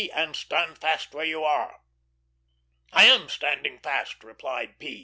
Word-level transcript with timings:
and 0.15 0.35
stand 0.35 0.79
fast 0.79 1.13
where 1.13 1.25
you 1.27 1.43
are." 1.43 1.79
"I 2.91 3.05
am 3.05 3.29
standing 3.29 3.77
fast," 3.81 4.23
replied 4.23 4.79
P. 4.79 4.99